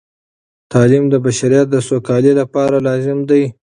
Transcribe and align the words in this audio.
تعلیم 0.71 1.03
د 1.09 1.15
بشریت 1.25 1.67
د 1.71 1.75
سوکالۍ 1.87 2.33
لپاره 2.41 2.75
لازم 2.87 3.17
دی. 3.29 3.43